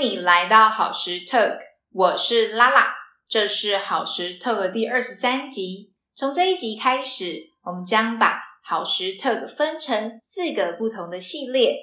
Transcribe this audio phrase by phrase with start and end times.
[0.00, 1.58] 你来到好时 Talk，
[1.92, 2.94] 我是拉拉，
[3.28, 5.92] 这是好时 Talk 第二十三集。
[6.14, 11.76] 从这一集开始，我们将把好时 Talk 分成四个不同的系列。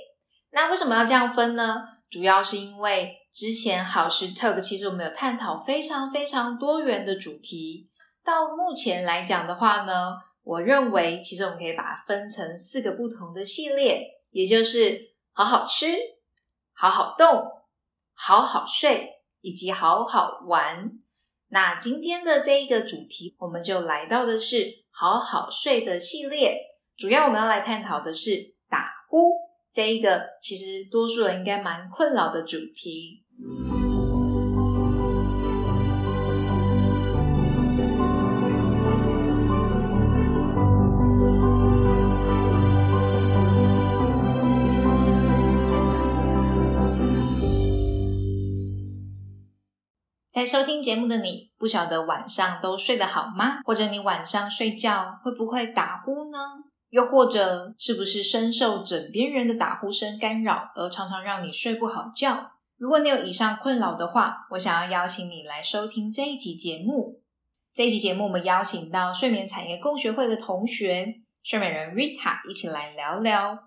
[0.50, 1.84] 那为什么要这样分呢？
[2.10, 7.92] 主要是因为之前好时 Talk 其实我们有探讨非常非常多元的主题，
[8.24, 15.00] 到目前来讲的话呢，我认为其实我们可以把它分成四个不同的系列，也就是
[15.34, 15.86] 好好吃、
[16.74, 17.54] 好好动。
[18.20, 20.92] 好好睡以及好好玩。
[21.50, 26.58] 那今天的这一个主题，我们就来到的是好好睡的系列。
[26.98, 29.34] 主要我们要来探讨的是打呼
[29.72, 33.24] 这一个，其实多数人应该蛮困扰的主题。
[50.38, 53.60] 在收听节目的你，不晓得晚上都睡得好吗？
[53.66, 56.38] 或者你晚上睡觉会不会打呼呢？
[56.92, 62.52] 又或者是不是深受枕边人的打呼声干扰，而常常让你睡不好觉？
[62.78, 67.20] 如果你有以上困扰的话，我想要邀请你来收听这一集节目。
[67.74, 73.58] 这一集节目，我们邀请到睡眠产业共学会的同学睡美人 Rita 一起来聊聊，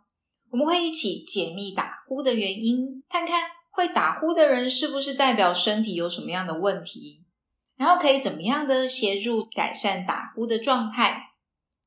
[0.53, 3.60] 我们会一起解密打呼的原因，看看。
[3.71, 7.25] 会打呼的人是不是代表身体有什么样的问题？
[7.77, 11.31] 然后可以怎么样的协助改善打呼的状态？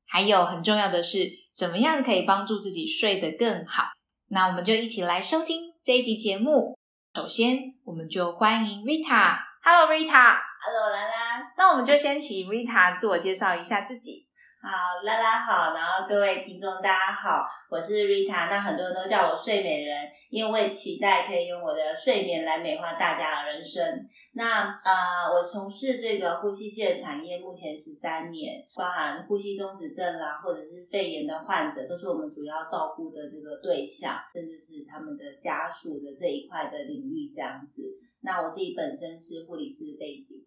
[0.06, 3.88] 还有很重要的是，怎么样可以帮助自己睡得更好？
[4.28, 6.76] 那我们就一起来收听这一集节目。
[7.14, 9.38] 首先，我们就欢迎 Rita。
[9.62, 11.52] Hello Rita，Hello 兰兰。
[11.56, 14.23] 那我们就先请 Rita 自我介绍一下自己。
[14.64, 24.08] 好，拉拉好，然后各位听众大家好，我是 Rita，那很多人都叫我睡美人，因为期待可以用我的睡眠来美化大家的人生。
[24.32, 37.82] 那呃，我从事这个呼吸器的产业目前十三年，包含呼吸中止症啦，或者是肺炎的患者，都是我们主要照顾的这个对象，甚至是他们的家属的这一块的领域这样子。
[38.22, 40.42] 那我自己本身是护理师背景，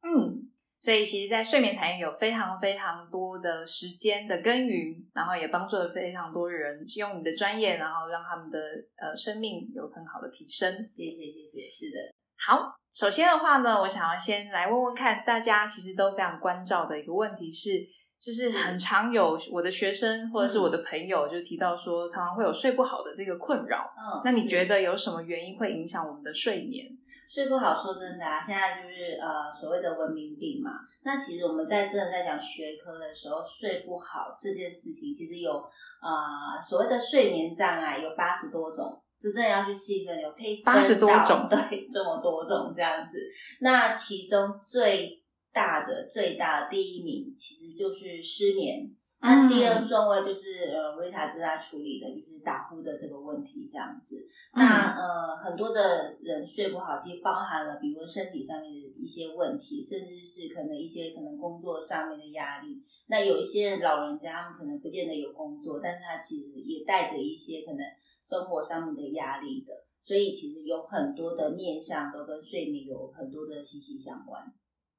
[0.00, 0.48] 嗯。
[0.80, 8.60] 所以，其实，在睡眠产业有非常非常多的时间的耕耘，然后也帮助了非常多人用你的专业，然后让他们的
[8.96, 10.72] 呃生命有很好的提升。
[10.92, 12.14] 谢谢，谢谢，是的。
[12.46, 17.70] 好，首先的话呢，我想要先来问问看大家，其实都非常关照的一个问题是，
[18.16, 23.78] 就是很常有我的学生或者是我的朋友就提到说，常常会有睡不好的这个困扰。
[23.98, 26.86] 嗯，那你觉得有什么原因会影响我们的睡眠？
[27.28, 30.80] 睡不好，说真的啊，现在就是呃所谓的文明病嘛。
[31.02, 35.52] 那其实我们在真的在讲学科的时候，睡不好这件事情，其实有
[36.00, 43.18] 啊所谓的睡眠障碍有八十多种，就真的要去细分，有可以八十多种， 对，这么多种这样子。
[43.60, 45.22] 那其中最
[45.52, 48.90] 大的最大的第一名，其实就是失眠。
[49.20, 54.16] 那第二顺位就是呃，瑞塔正在处理的，就是打呼的这个问题，这样子。
[54.54, 62.80] 那呃，很多的人睡不好，其实包含了，比如身体上面的一些问题，甚至是可能一些可能工作上面的压力。
[63.08, 67.80] 那有一些老人家，他们可能不见得有工作，但是他其实也带着一些可能
[68.22, 69.72] 生活上面的压力的。
[70.04, 74.44] 所以其实有很多的面向都跟睡眠有很多的息息相关。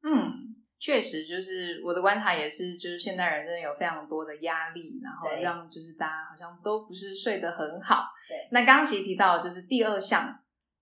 [0.04, 0.56] 嗯。
[0.80, 8.06] 确实，就是我的观察也是，就是现代人真的有非常多的压力，然后让就是大家好像都不是睡得很好。
[8.30, 10.34] 对，那刚刚其实提到就是第二项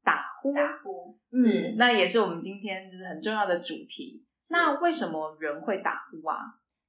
[0.03, 4.23] 打呼，打呼，嗯，那也是我们今天就是很重要的主题。
[4.51, 6.37] 那为什么人会打呼啊？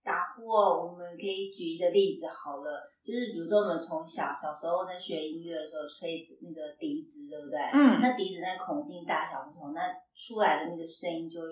[0.05, 7.59] 打呼哦，我们可以举一个例子好了，就是比如说我们从小小时候在学音乐的时候吹那个笛子，对不对？
[7.73, 9.81] 嗯，那笛子那孔径大小不同，那
[10.15, 11.49] 出来的那个声音就会。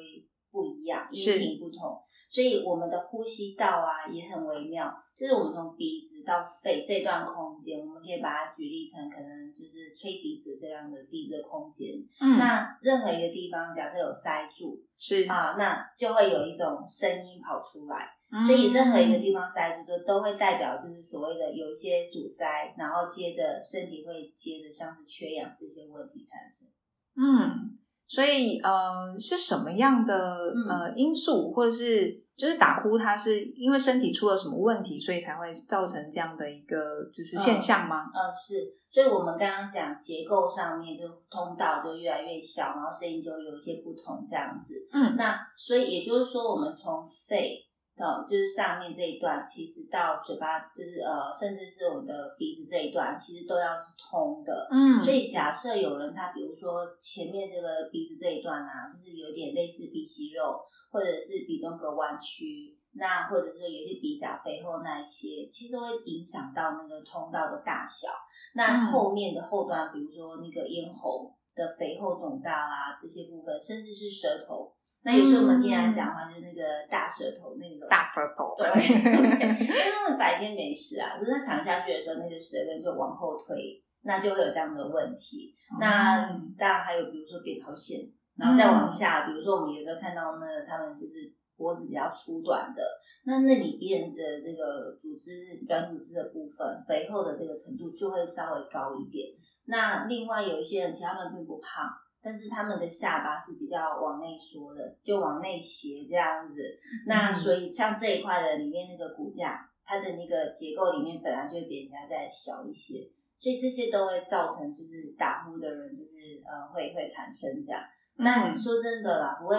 [0.57, 2.01] 不一样，音频不同，
[2.31, 4.91] 所以我们的呼吸道啊也很微妙。
[5.15, 11.97] 就是我们从鼻子到肺这段空间，我们可以把它举例成可能就是吹笛子这样的笛子空间。
[12.21, 18.09] 嗯，那任何一个地方假设有塞住，是啊，那就会有一种声音跑出来。
[18.47, 26.69] 所以任何一个地方塞住，就都会代表就是所谓的有一些阻塞，然后接着身体会接着像是缺氧这些问题产生。
[27.17, 27.79] 嗯。
[28.07, 38.05] 所以，呃，是什么样的呃因素，或者是就是打呼，它是因为身体出了什么问题，所以才会造成这样的一个就是现象吗？
[38.15, 38.73] 嗯，是。
[38.93, 44.75] 所以我们刚刚讲结构上面，就通道就越来越小，然后声音就有一些不同这样子。
[44.91, 47.66] 嗯，那所以也就是说，我们从肺
[47.97, 54.69] 哦，就是上面这一段，其实到嘴巴，就是呃，甚至是我们的鼻子这一段，其实都要是通的。
[54.71, 60.61] 嗯，所以假设有人他比如说前面这个鼻子这一段啊，就是有点类似鼻息肉，
[60.93, 68.09] 或者是鼻中隔弯曲，那或者是有些鼻甲肥厚那一些，其实都会影响到那个通道的大小。
[68.55, 74.76] 那后面的后端，比如说那个咽喉的肥厚肿大啦，这些部分，甚至是舌头。
[75.07, 78.67] 那有时候我们听人讲话，就是那个大舌头那种大舌头，对，
[79.63, 85.55] 因为他们白天没事啊，可是他躺下去的时候，那个舌根就往后推，那就会有这样的问题。
[85.79, 86.27] 那
[86.59, 88.03] 当然还有比如说扁桃腺，
[88.35, 92.83] 然后再往下，比如说我们有时候看到那他们就是脖子比较粗短的，
[93.27, 99.29] 那那里边的这个组织软组织的部分肥厚的这个程度就会稍微高一点。
[99.67, 101.95] 那另外有一些人，其实他们并不胖。
[102.27, 106.61] 但是他们的下巴是比较往内缩的，就往内斜这样子。
[107.07, 113.09] 那所以像这一块的里面那个骨架，它的那个结构里面本来就比人家再小一些，
[113.39, 117.81] 所以这些都会造成就是打呼的人就是呃会会产生这样。
[118.17, 119.57] 那你说真的啦，不会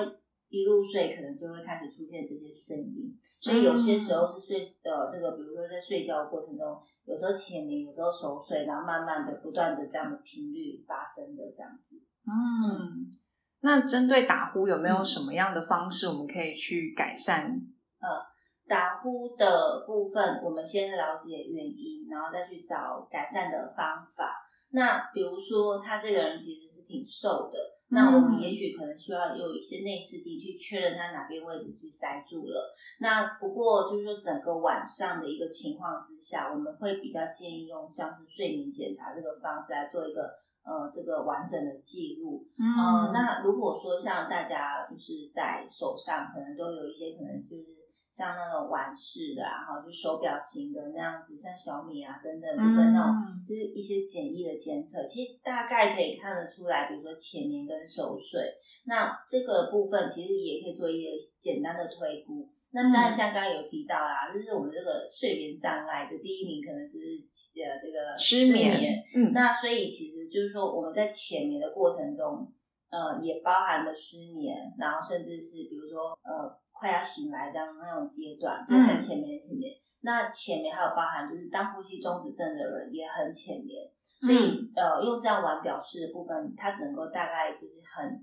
[0.50, 11.96] 一入睡可能就会开始出现这些声音，所以有些时候是睡呃这个比如说在睡觉过程中，有时候浅眠，有时候熟睡，然后慢慢的不断的这样的频率发生的这样子。
[12.27, 13.07] 嗯，
[13.62, 17.45] 那针对打呼有没有什么样的方式我们可以去改善？
[18.01, 18.07] 呃，
[18.68, 24.44] 打呼的部分，我们先了解原因，然后再去找改善的方法。
[24.71, 27.57] 那比如说他这个人其实是挺瘦的，
[27.88, 32.75] 那我们也许可能需要有一些内视镜去确认他哪边位置去塞住了。
[33.00, 40.27] 那不过就是说整个晚上的一个情况之下，我们会比较建议用像是睡眠检查这个方式来做一个。
[40.68, 53.16] 呃，这个完整的记录，嗯，那如果说像大家就是在手上，可能都有一些可能就是像那种玩式的啊，哈，就手表型的那样子，像小米啊等等的那种，
[53.48, 58.52] 就是一些简易的监测，其实大概可以看得出来，比如说前年跟熟睡，
[58.86, 62.50] 那这个部分其实也可以做一个简单的推估。
[62.77, 67.25] 那当然，像刚刚有提到啦，就是我们这个睡眠障碍的第一名，可能就是
[67.57, 69.01] 呃这个失眠。
[69.15, 72.53] 嗯，那所以其实就是说，我们在浅眠的过程中，
[72.91, 79.73] 呃，也包含了失眠，然后甚至是比如说呃快要醒来这样那种阶段，就很浅眠浅眠。
[80.01, 83.89] 那浅眠还有包含就是当呼吸中止症的人也很浅眠，
[84.21, 88.21] 所以呃用这样玩表示的部分，它只能够大概就是很。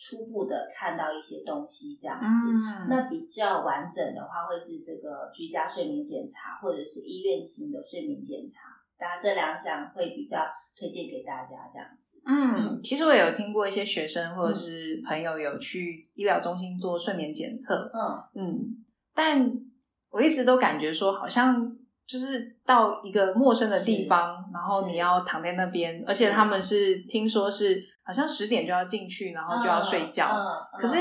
[0.00, 2.26] 初步的看到一些东西这样子，
[2.88, 8.60] 那比较完整的话会是这个居家睡眠检查，或者是医院型的睡眠检查，
[8.98, 10.38] 大家这两项会比较
[10.74, 12.18] 推荐给大家这样子。
[12.24, 19.52] 嗯，其实我有听过一些学生或者是朋友有去医疗中心做睡眠检测，嗯嗯，但
[20.08, 21.76] 我一直都感觉说好像。
[22.06, 30.30] 就是到一个陌生的地方，然后你要躺在那边，而且他们是听说是好像十点就要进去，然后就要睡觉。
[30.78, 30.98] 可是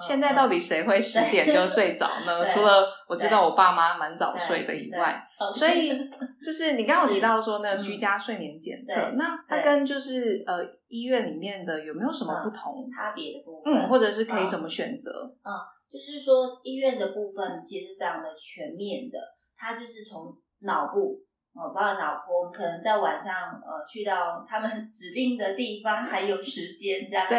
[0.00, 2.46] 现在到底谁会十点就睡着呢？
[2.48, 5.20] 除了我知道我爸妈蛮早睡的以外，
[5.52, 6.08] 所以
[6.40, 13.74] 就是你刚刚提到说那个居家睡眠检测，那它跟就是呃医院里面的有没有什么不同差别的部分？
[13.74, 15.10] 嗯，或者是可以怎么选择？
[15.42, 15.50] 嗯，
[15.90, 19.18] 就是说医院的部分其实非常的全面的，
[19.58, 21.18] 它就是从脑部
[21.54, 27.34] 哦，包括脑波，我们可能在晚上呃去到他们 指定的地方，还有时间这样子，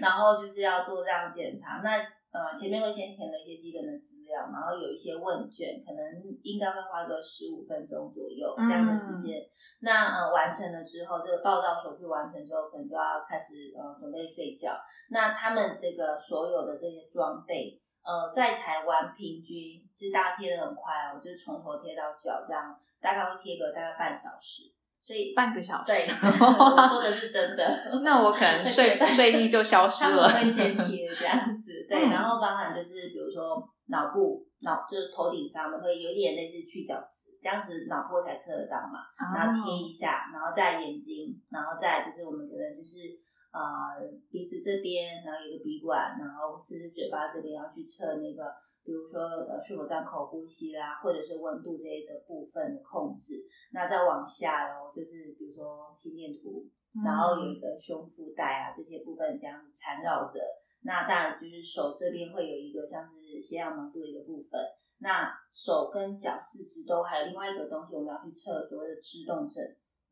[0.00, 1.80] 然后就是要做这样检查。
[1.82, 1.98] 那
[2.34, 5.98] 呃前面会先填了一些基本的资料，然后有一些问卷，可能
[6.42, 9.42] 应该会花个十五分钟左右这样的时间。
[9.80, 14.78] 那呃完成了之后，这个报道手续完成之后，可能就要开始呃准备睡觉。
[15.10, 17.80] 那他们这个所有的这些装备。
[18.04, 24.70] 呃，在台湾平均就是大家贴的很快哦，就是从头贴到脚这样，大概会贴个大概半小时，
[25.02, 26.12] 所以半个小时。
[26.12, 27.64] 对， 我说的是真的。
[28.04, 30.28] 那我可能睡睡意就消失了。
[30.28, 39.00] 会先贴这样子，对，然后包含就是比如说脑部脑就是头顶上的会有点类似去角质，这样子脑波才测得到嘛，
[39.34, 43.24] 然后贴一下，然后在眼睛，然后再就是我们可能就是。
[43.54, 43.94] 啊，
[44.32, 48.50] 鼻子这边，然后有个鼻管，然后甚至嘴巴这边要去测那个，
[48.82, 53.46] 比如说呃是否张口呼吸啦，或者是温度这些的部分的控制。
[53.70, 56.66] 那再往下哦，就是比如说心电图，
[57.04, 60.40] 然后有一个胸腹带啊这些部分这样子缠绕着。
[60.82, 64.60] 那当然就是手这边会有一个像是血氧浓度的一个部分。
[64.98, 69.62] 那手跟脚四肢都还有另外一个东西，我们要去测所谓的支动症，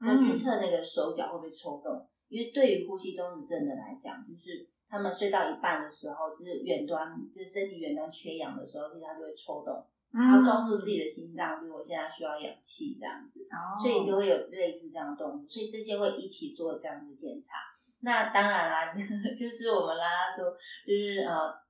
[0.07, 2.07] 要去测那个手脚会不会抽动。
[2.33, 17.59] 因为对于呼吸中止症的来讲，就是他们睡到一半的时候，就是远端，就是身体远端缺氧的时候，其实他就会抽动，然后告诉自己的心脏，就是我现在需要氧气这样子，哦所以就会有类似这样的动作，所以这些会一起做这样的检查。
[18.01, 18.95] 那当然啦，
[19.37, 20.51] 就是我们拉拉说，
[20.87, 21.62] 就是呃。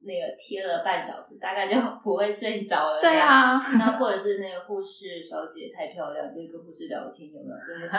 [0.00, 3.00] 那个贴了半小时，大概就 不会睡着了。
[3.00, 7.56] 对啊，那或者是那个护士小姐太漂亮，就跟护士聊天有没有？
[7.60, 7.88] 就是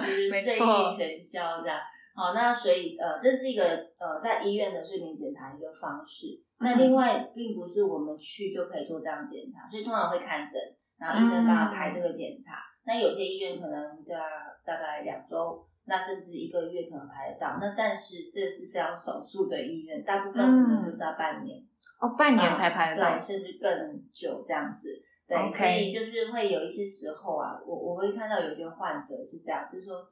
[0.00, 1.78] 就是睡意全消这样。
[2.14, 3.62] 好，那所以呃，这是一个
[3.98, 6.40] 呃在医院的睡眠检查一个方式。
[6.60, 10.54] 那嗯另外，并不是我们去就可以做这样检查，所以通常会看诊，
[10.98, 12.52] 然后医生帮他排这个检查。
[12.86, 14.16] 那有些医院可能大
[14.64, 17.58] 大概两周，那甚至一个月可能排得到。
[17.60, 21.58] 那但是这是非常少数的医院，大部分可能都是要半年。
[21.98, 23.70] 哦，半年才排得到对，，甚至更
[24.12, 25.02] 久这样子。
[25.28, 30.06] 对所以就是会有一些时候啊，我我会看到有些患者是这样，就是说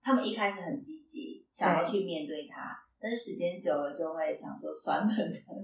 [0.00, 5.12] 他们一开始很积极，想要去面对它，但是时间久了就会想说算了，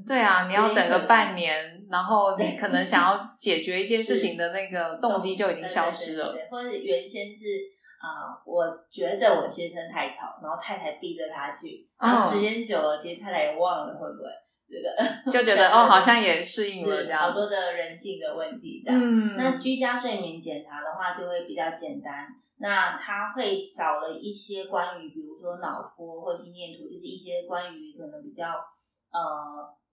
[0.04, 6.32] 对啊，你要等个半年，然后你可能想要解决一件事情的那个 动机就已经消失了。
[6.32, 7.44] 对对对或者原先是
[8.06, 14.28] 啊、我觉得我先生太吵，然后太太逼着他去，然后嗯时间久了，其实太太也忘了会不会
[14.68, 14.86] 这个，
[15.30, 17.20] 就觉得 哦，好像也适应了这样。
[17.22, 19.00] 是好多的人性的问题这样。
[19.02, 22.26] 嗯，那居家睡眠检查的话，就会比较简单。
[22.58, 28.46] 那它会少了一些关于，比如说脑波或心电图，就是一些关于可能比较
[29.12, 29.20] 呃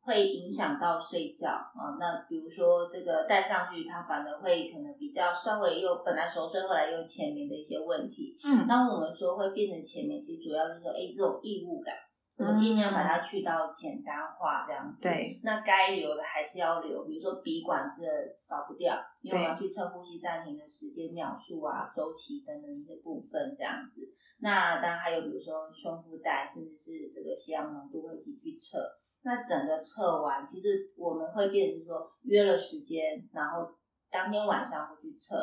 [0.03, 8.37] 会影响到睡觉啊、那比如说这个戴上去，它反而会可能比较稍微又本来熟睡，后来又浅眠的一些问题。
[8.43, 11.95] 嗯当我们说会变成浅眠，其实主要就是说，哎，这种异物感，
[12.37, 15.07] 我们尽量把它去到简单化这样子。
[15.07, 18.03] 对，那该留的还是要留，比如说鼻管这
[18.35, 24.01] 少不掉，因为我们要去测呼吸暂停的时间、秒数啊、周期等等一些部分这样子。
[24.39, 28.79] 那当然还有比如说胸腹带，甚至是这个血氧浓度会一起去测。
[29.23, 33.67] 那整个测完，其实我们会变成说约了时间，然后
[34.11, 35.35] 当天晚上会去测。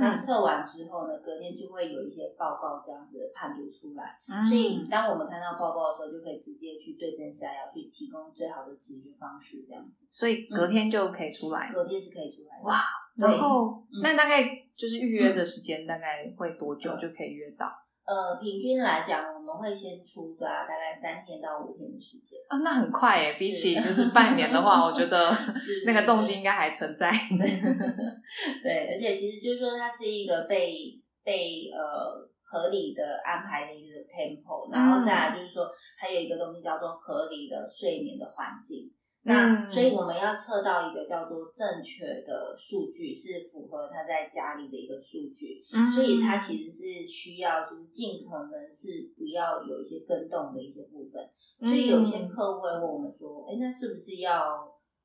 [0.00, 4.20] 那嗯测完之后呢，隔天就会有一些报告这样子的判读出来。
[4.28, 10.06] 嗯所以当我们看到报告的时候，就可以直接去对症下药，去提供最好的解决方式，这样子。
[10.08, 11.72] 所以隔天就可以出来。
[11.72, 12.64] 隔天是可以出来的。
[12.64, 12.74] 哇
[13.18, 14.44] 对然后嗯那大概
[14.76, 17.66] 就是预约的时间大概会多久嗯就可以约到
[18.08, 22.40] 呃，平均来讲，我们会先出抓大概三天到五天的时间。
[22.48, 22.56] 啊？
[22.64, 25.30] 那很快耶，比起就是半年的话，我觉得
[25.84, 27.10] 那个动机应该还存在。
[28.64, 38.90] 对，而且其实就是说，它是一个被被呃合理的安排的一个 tempo，然后再来就是说，还有一个东西叫做合理的睡眠的环境。
[39.22, 45.62] 那、嗯所以我们要测到一个叫做正确的数据，是符合他在家里的一个数据。
[45.72, 51.28] 嗯所以他其实是需要就是尽可能是不要有一些跟动的一些部分。
[51.58, 52.28] 所以有些嗯。
[52.28, 54.32] 客户会问我们说，哎，那是不是要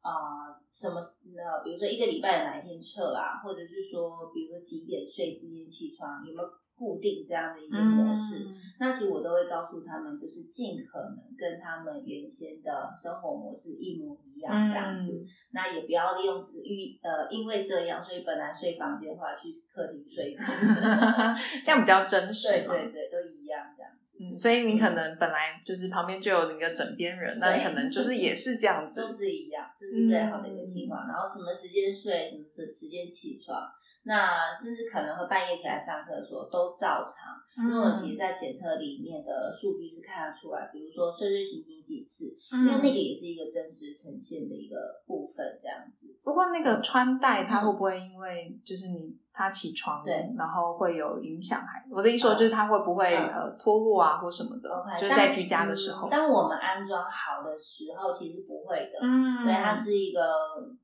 [0.01, 0.11] 啊、
[0.53, 8.43] 呃什么呃，比如说一个礼拜的哪一天测啊，或者是说，比如说几点睡，几点起床，有没有固定这样的一些模式？
[8.45, 15.11] 嗯那其实我都会告诉他们，就是尽可能跟他们原先的生活模式一模一样这样子。
[15.13, 20.35] 嗯那也不要利用只遇呃，因为这样，所以本来睡房间的话去客厅睡。
[21.63, 22.73] 这样比较真实嘛。
[22.73, 23.99] 对对对，都一样这样子。
[24.19, 29.13] 嗯，所以你可能本来就是旁边就有你的枕边人，那你可能就是也是这样子都。
[29.13, 31.05] 是一样，这是最好的一个情况。
[31.07, 33.61] 然后什么时间睡，什么时时间起床，
[34.03, 37.37] 那甚至可能会半夜起来上厕所都照常。
[37.63, 46.02] 因为我其实，嗯在检测里面的数据是看得出来，比如说睡睡醒醒几次，嗯因为那个也是一个真实呈现的一个部分，这样子。
[46.23, 51.59] 不过那个穿戴它会不会因为就是你他起床，对然后会有影响？
[51.59, 56.21] 还我的意思说就是它会不会嗯呃脱落啊或什么的 OK，就是在居家的时候当。
[56.21, 58.99] 当我们安装好的时候，其实不会的。
[59.01, 60.21] 嗯对，它是一个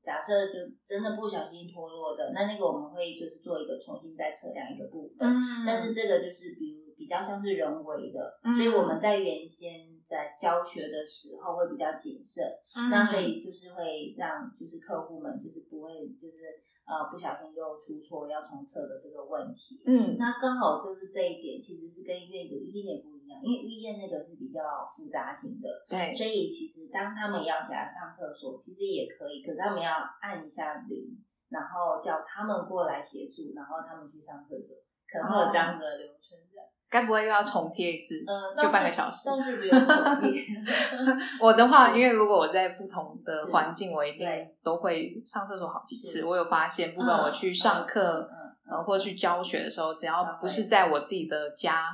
[0.04, 5.26] 假设，就真的不小心脱落的，那那个我们会就是做一个重新再测量一个部分。
[5.28, 6.79] 嗯但是这个就是比如比
[7.10, 19.82] 较像是人为的，嗯所以我们在原先在教学的时候会比较谨慎，嗯那所以就是会让就是客户们就是不会就是呃不小心又出错要重测的这个问题。
[19.86, 24.60] 嗯那刚好就是这一点，其实是跟医院有一点点不一样，因为医院那个是比较
[24.96, 29.90] 复杂型的，对所以其实当他们要起来上厕所，其实也可以，可是他们要
[30.20, 34.74] 按一下铃，然后叫他们过来协助，然后他们去上厕所，
[35.06, 36.66] 可能会有这样的流程这样。
[36.90, 38.16] 该不会又要重贴一次？
[38.26, 40.42] 嗯，就半个小时倒是不用重贴。
[41.40, 46.24] 我的话，因为如果我在不同的环境，我一定对都会上厕所好几次。
[46.24, 48.28] 我有发现，不管我去上课，
[48.70, 51.84] 嗯，或者去教学的时候，只要不是在我自己的家，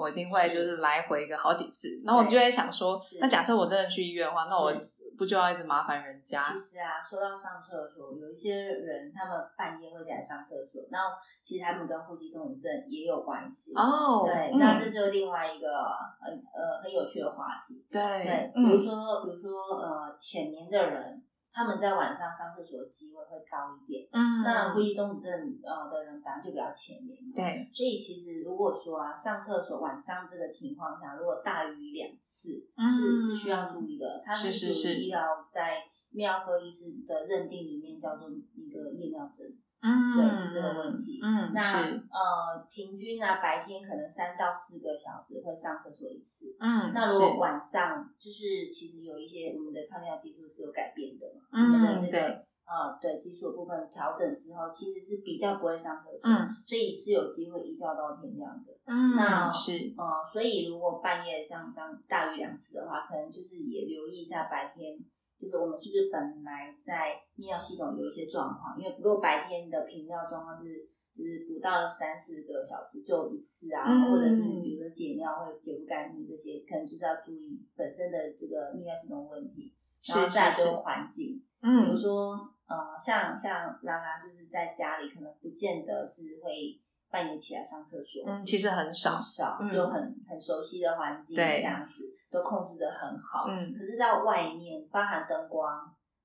[0.00, 2.00] 我一定会就是来回个好几次。
[2.04, 4.72] 然后我就在想说，那假设我真的去医院的话，那我
[5.18, 6.42] 不就要一直麻烦人家？
[6.42, 11.08] 其实啊，说到上厕所，有一些人他们半夜会起来上厕所，然后
[11.42, 14.24] 其实他们跟呼吸综合症也有关系哦。
[14.24, 15.68] 对，那这就是另外一个
[16.18, 17.84] 很呃很有趣的话题。
[17.92, 21.22] 对对，比如说比如说呃浅眠的人。
[21.52, 35.20] 他们在晚上上厕所的机会会高一点，嗯，那会议中止症呃的人反而就比较前面，对，所以其实如果说啊上厕所晚上这个情况下，如果大于两次，是是需要注意的，它是属于医疗
[35.52, 39.46] 在泌科医师的认定里面叫做一个夜尿症。
[39.82, 41.18] 嗯，对，是这个问题。
[41.22, 46.54] 嗯，那呃，平均啊，白天可能三到四个小时会上厕所一次。
[46.60, 51.48] 嗯，那如果晚上，就是其实有一些我们的抗尿激素是有改变的嘛。
[51.52, 52.44] 嗯，对。
[52.70, 56.20] 啊，对，激素的部分调整之后，其实是比较不会上厕所。
[56.22, 58.72] 嗯，所以是有机会一觉到天亮的。
[58.84, 59.94] 嗯，那是。
[59.96, 64.98] 呃，所以如果半夜像这样大于两次的话，可能就是也留意一下白天。
[65.40, 68.78] 就是我们是不是本来在泌尿系统有一些状况？
[68.78, 79.72] 因为如果白天的频尿状况是，就是不到三四个小时就一次啊，或者是比如说解尿会解不干净这些，可能就是要注意本身的这个泌尿系统问题，
[80.08, 86.78] 然后再就是环境，嗯，比如说呃，像像拉拉就是在家里可能不见得是会
[87.10, 92.16] 半夜起来上厕所，嗯，其实很少，少就很很熟悉的环境这样子。
[92.30, 95.66] 都控制的很好，嗯，可是，在外面，包含灯光，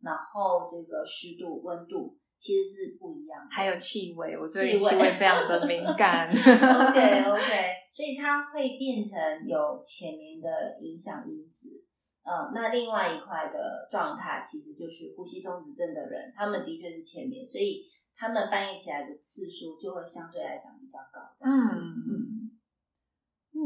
[0.03, 3.41] 然后这个湿度、温度，其实是不一样。
[3.49, 6.29] 还有气味，我对气味非常的敏感。
[6.29, 7.49] OK OK，
[7.91, 11.69] 所以它会变成有浅眠的影响因子。
[12.21, 17.81] 嗯，那另外一块的状态，其实就是呼吸中止症的人，他们的确是浅眠，所以
[18.15, 21.19] 他们半夜起来的次数就会相对来讲比较高。
[21.41, 22.11] 嗯嗯
[23.53, 23.59] 嗯。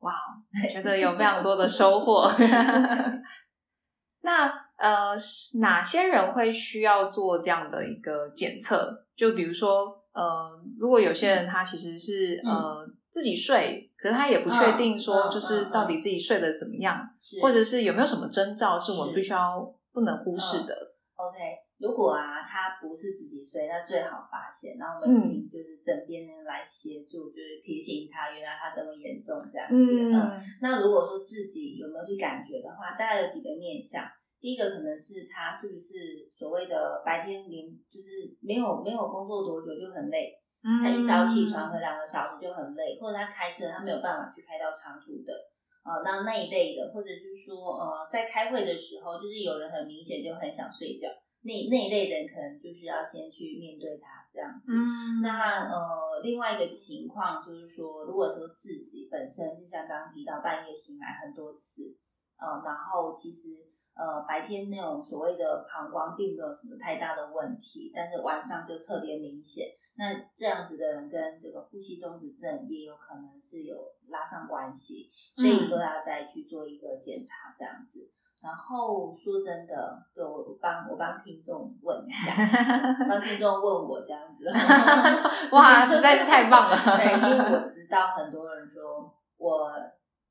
[0.00, 0.14] 哇，
[0.70, 2.26] 觉得有非常多的收获。
[4.22, 5.14] 那呃，
[5.60, 9.04] 哪些人会需要做这样的一个检测？
[9.14, 16.98] 就比如说，呃，如果有些人他其实是呃自己睡，可是他也不确定说，就是到底自己睡得怎么样，
[17.42, 20.94] 或者是有没有什么征兆是我们必须要不能忽视的。
[21.16, 21.38] OK。
[21.80, 29.80] 如果啊，他不是自己睡，那最好发现，然后我们请就是枕边人来协助，就是提醒他，原来他这么严重这样子。
[29.80, 34.04] 嗯，那如果说自己有没有去感觉的话，大概有几个面向。
[34.40, 40.36] 第一个可能是他是不是所谓的白天连就是没有没有工作多久就很累，
[40.84, 45.32] 他一早起床和两个小时就很累，或者他开车他没有办法去开到长途的
[45.80, 51.08] 啊，那那一类的，或者是说呃在开会的时候，就是有人很明显就很想睡觉。
[51.42, 54.72] 那那一类人可能就是要先去面对他这样子。
[54.72, 61.96] 嗯，那呃，另外一个情况就是说，如果说自己本身就像刚刚提到半夜醒来很多次，
[62.36, 63.48] 呃，然后其实
[63.94, 69.66] 呃白天那种所谓的膀胱并没有什么太大的问题，但是晚上就特别明显。
[69.96, 73.76] 那这样子的人跟这个呼吸中止症也有可能是有
[74.08, 78.10] 拉上关系，所以都要再去做一个检查这样子。
[78.42, 79.74] 然后说真的，
[80.14, 82.32] 对我帮我帮听众问一下，
[83.06, 84.48] 帮听众问我这样子，
[85.52, 86.70] 哇，实在是太棒了。
[86.96, 89.66] 对，因为我知道很多人说我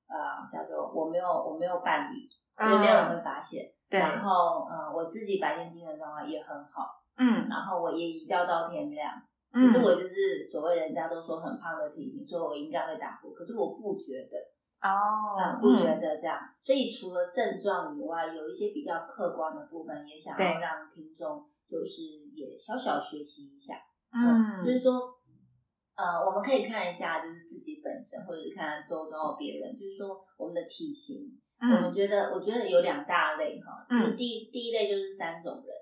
[0.10, 2.28] 呃叫做我没有我没有伴侣，
[2.60, 3.72] 也没有人会发现。
[3.88, 4.00] 对。
[4.00, 9.14] 然后呃我自己白天精神状况也很好，嗯，然后我也一觉到天亮，
[9.54, 14.38] 可是我就是所谓人家都说很胖的体型，所以我应该会打呼，可是我不觉得。
[14.82, 23.76] 哦，不觉得这样，所以除了症状以外，有一些比较客观的部分，也想要让听众就是也小小学习一下。
[24.12, 24.94] 嗯，就是说，
[25.96, 31.38] 呃，我们可以看一下，就是自己本身，或者是看周遭别人，就是说我们的体型。
[31.62, 33.86] 嗯，我们觉得，我觉得有两大类哈。
[33.90, 34.16] 嗯。
[34.16, 35.76] 第第一类就是三种人。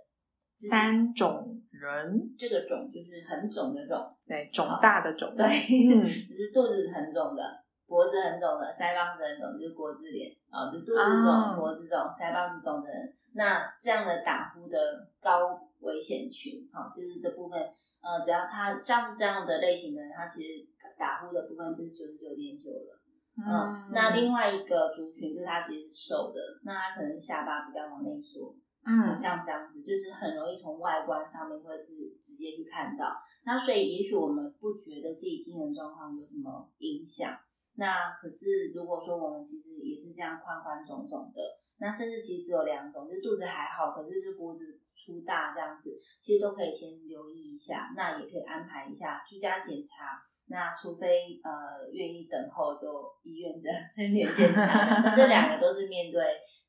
[0.56, 7.44] 三种人，这个肿就是很肿的肿，对，肿大的肿，对，嗯， 就是肚子很肿的。
[7.88, 17.58] 脖子很肿的，腮帮子很肿，就是国字脸啊，就肚子肿、脖子肿、腮帮子肿的人，那这样的打呼的高危险群，哈，就是这部分，
[18.02, 20.68] 呃，只要他像是这样的类型的人，他其实
[21.00, 23.00] 打呼的部分就是九十九点九了。
[23.38, 33.16] 嗯，那另外一个族群就是他其实是瘦的，那他可能下巴比较往内缩，嗯，像这样子，就是很容易从外观上面或者是直接去看到。
[33.46, 37.38] 那所以也许我们不觉得自己精神状况有什么影响。
[37.78, 41.40] 那可是，如果说我们其实也是这样宽宽肿肿的，
[41.78, 50.18] 那甚至其实只有两种，就肚子还好，可是就脖子粗大这样子，其实都可以先留意一下，那也可以安排一下居家检查，
[50.50, 52.90] 那除非呃愿意等候，就
[53.22, 56.18] 医院的 睡眠检查，那这两个都是面对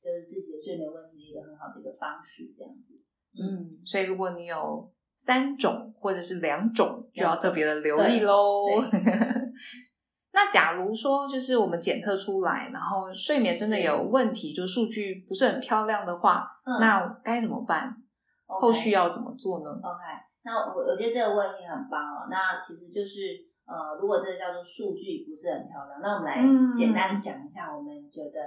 [0.05, 3.01] 就是自己的睡眠问题的一个很好的一个方式，这样子。
[3.33, 8.67] 嗯，所以如果你有三种或者是两种，就要特别的留意喽。
[10.39, 16.49] 那假如说就是我们检测出来，然后睡眠真的有问题，就数据不是很漂亮的话，
[16.79, 17.93] 那该怎么办？
[18.47, 20.05] 后续要怎么做呢？OK，
[20.45, 22.29] 那我我觉得这个问题很棒哦。
[22.31, 23.35] 那其实就是
[23.67, 26.39] 呃，如果这个叫做数据不是很漂亮，那我们来
[26.79, 28.39] 简单讲一下，我们觉得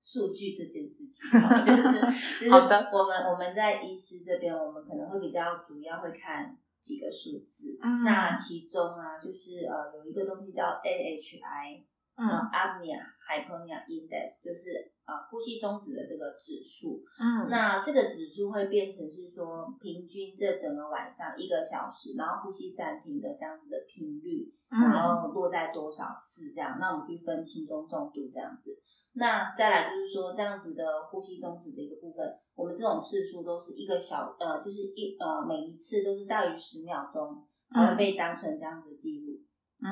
[0.00, 1.18] 数据这件事情，
[1.66, 2.88] 就是好的。
[2.92, 6.56] 我们我们在医师这边，我们可能会比较主要会看。
[6.84, 11.80] 几个数字，那其中啊，就是呃，有一个东西叫 AHI，
[12.14, 17.00] 嗯，Apnea Hypopnea Index，就是啊，呼吸中止的这个指数。
[17.18, 28.78] 嗯，那这个指数会变成是说，平均这整个晚上一个小时，然后呼吸暂停的这样子的频率，然后落在多少次这样，那我们去分轻中重度这样子。
[29.14, 39.40] 那再来就是说，这样子的呼吸中止的一个部分，我们这种次数都是一个小呃，就是一呃，每一次都是大于十秒钟才能被当成这样子的记录。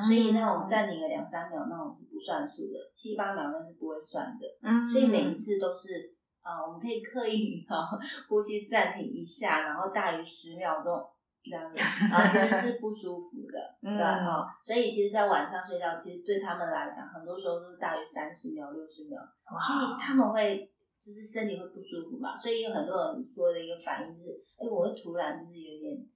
[0.07, 4.47] 所以那种暂停个两三秒那种是不算数的，七八秒那是不会算的。
[4.61, 7.85] 嗯，所以每一次都是啊，我们可以刻意啊
[8.27, 11.03] 呼吸暂停一下，然后大于十秒钟。
[11.45, 11.77] 这样子，
[12.09, 14.47] 然后其实是不舒服的， 对哈。
[14.63, 20.72] 所以其实，在晚上睡觉，其实对他们来讲，很多时候都是大于三十秒、六十秒，所以他们会
[21.03, 22.37] 就是身体会不舒服嘛。
[22.39, 26.07] 所以有很多人说的一个反应是，哎，我会突然就是有点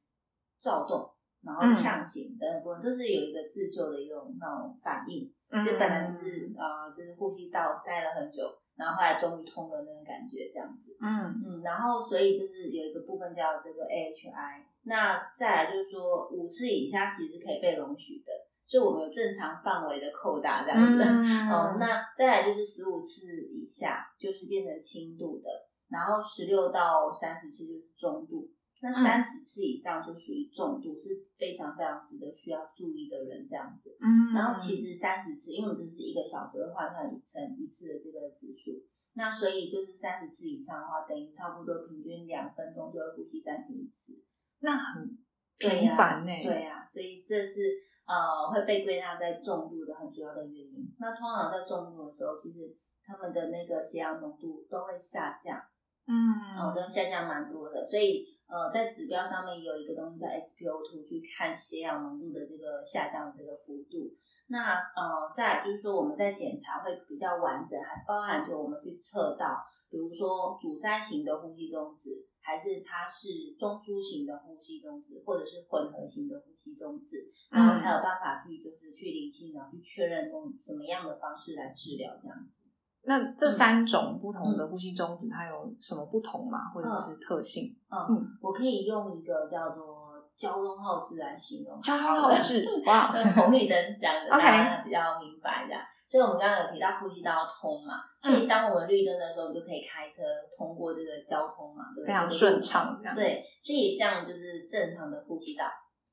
[0.60, 1.10] 躁动，
[1.44, 5.32] 然后呛醒等等都是有一个自救的一种那种反应。
[5.50, 8.58] 就本来就是啊，就是呼吸道塞了很久。
[8.78, 18.32] 然后后来终于通了那种感觉，这样子，嗯嗯，然后所以就是有一个部分叫这个 AHI，那再来就是说五次以下其实是可以被容许的，
[18.68, 25.50] 所以我们有正常范围的扣打这样子，嗯， 那再来就是十五次以下就是变成轻度的，
[25.90, 28.52] 然后十六到三十次就是中度。
[28.80, 33.98] 那三十次以上就属于重度，是非常非常值得需要注意的人这样子。
[34.00, 38.78] 嗯，然后其实三十次，因为我们这是一个小时的换算一次一次的这个指数，
[39.16, 44.14] 那所以就是三十次以上的话，等于差不多平均两分钟就会呼吸暂停一次。
[44.60, 45.18] 那很
[45.58, 46.32] 频繁呢？
[46.44, 50.96] 对呀，所以这是呃会被归纳在重度的很主要的原因。
[50.98, 55.62] 那通常在重度的时候，其实他们的那个血氧浓度都会下降，
[56.08, 56.16] 嗯，
[56.58, 58.26] 哦，都下降蛮多的，所以。
[58.48, 64.08] 呃，在指标上面有一个东西叫 SpO2，去看血氧浓度的这个下降的这个幅度。
[64.48, 73.28] 那呃，再就是说我们在检查会比较完整，还包含就我们去测到，比如说阻塞型的呼吸中止，还是它是
[73.60, 82.56] 中枢型的呼吸中止，或者是混合型的呼吸中止，然后才有办法去就是去理清，然后去确认用什么样的方式来治疗这样子。
[83.04, 86.72] 那这三种不同的呼吸中止，它有什么不同吗？
[86.74, 87.76] 或者是特性？
[87.92, 91.82] 嗯，我可以用一个叫做交通号志来形容。
[91.82, 95.84] 交通号志， 哇，红绿灯这样子，大家比较明白这样。
[96.10, 100.24] 所以我们刚刚有提到呼吸道要通嘛，所以当我们绿灯的时候，我们就可以开车
[100.58, 103.02] 通过这个交通嘛，对非常顺畅。
[103.16, 105.66] 对，所以这样就是正常的呼吸道。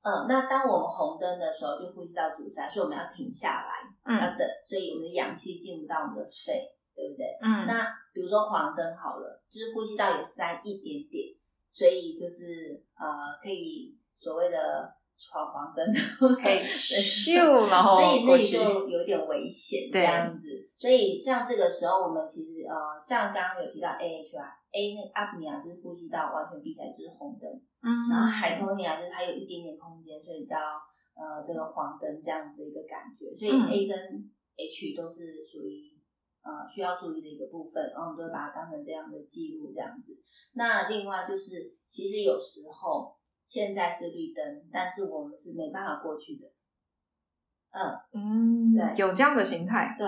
[0.02, 6.70] 嗯，那当我们红灯的时候，就呼吸道阻塞，所以我们要停下来，要等，所以我们的氧气进不到我们的肺。
[6.96, 7.26] 对不对？
[7.42, 11.34] 嗯，那比如说黄灯好了，就是呼吸道也塞一点点，
[11.72, 15.84] 所以就是呃，可以所谓的闯黄灯，
[16.36, 20.48] 可以咻，然后所以那就有点危险这样子。
[20.76, 27.48] 所以像这个时候，我们其实呃，像刚刚有提到 A H 啊 A 那个 apnea 就是呼吸道完全闭起来就是红灯，
[27.82, 30.56] 嗯，然后 hypopnea 就是还有一点点空间，所以叫
[31.14, 33.34] 呃这个黄灯这样子一个感觉。
[33.34, 33.94] 所以 A 跟
[34.56, 35.92] H 都是属于。
[36.44, 40.12] 呃，需要注意的一个部分，然后我们都会把它当成这样的记录，这样子。
[40.52, 43.13] 那另外就是，其实有时候
[43.46, 46.46] 现在是绿灯，但是我们是没办法过去的。
[47.70, 47.80] 嗯
[48.12, 49.94] 嗯，对，有这样的形态。
[49.98, 50.06] 对，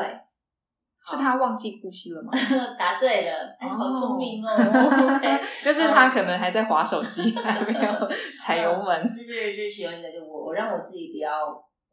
[1.04, 2.30] 是他忘记呼吸了吗？
[2.78, 4.48] 答对了，哎，好聪明哦。
[5.62, 8.08] 就是他可能还在划手机，还没有
[8.40, 9.06] 踩油门。
[9.06, 11.28] 就是就是其中一个，就我我让我自己比较。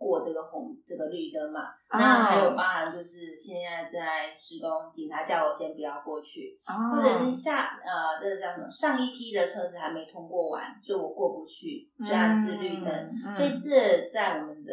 [0.04, 14.72] 过这个红这个绿灯嘛，那还有包含就是现在在施工，警察叫我先不要过去，或者是下呃这个叫什么上一批的车子还没通过完，所以我过不去，虽然是绿灯，所以这在我们的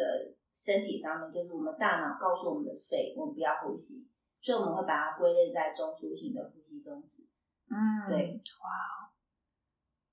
[0.53, 4.05] 身体上面，就是我们大脑告诉我们的肺，我们不要呼吸，
[4.41, 7.23] 所以我们会把它归类在中枢性的呼吸中止。
[7.69, 9.09] 嗯，对，哇，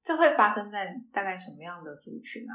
[0.01, 2.55] 这会发生在大概什么样的族群啊？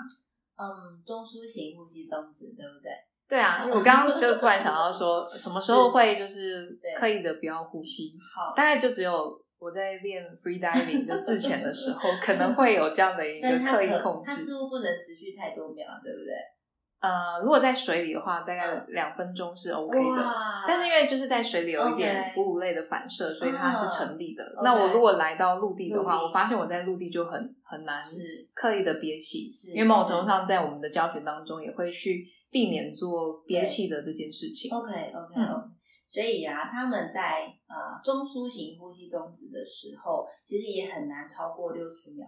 [0.56, 2.92] 嗯，中枢型呼吸中止，对不对？
[3.28, 8.12] 对啊，因为我刚刚就突然想到说， 什么时候会就是刻意的不要呼吸？
[8.36, 14.28] 好，大概就只有我在练 free diving 的之前的时候，可能会有这样的一个 刻意控制。
[14.28, 16.34] 它似乎不能持续太多秒，对不对？
[17.04, 20.34] 呃，如果在水里的话，大概两分钟是 OK 的。
[20.66, 24.44] 但是因为就是在水里有一点哺乳类的反射，所以它是成立的。
[24.64, 28.02] 那我如果来到陆地的话，我发现我在陆地就很很难
[28.54, 34.72] 刻意的憋气，因为某种程度上在我们的教学当中也会去避免做憋气的这件事情。
[34.74, 35.68] OK OK OK。
[36.10, 42.26] 所以啊，他们在呃中枢型呼吸中止的时候，其实也很难超过六十秒，